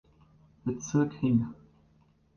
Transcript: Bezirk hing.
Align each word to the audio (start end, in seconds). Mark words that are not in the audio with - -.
Bezirk 0.65 1.13
hing. 1.21 1.39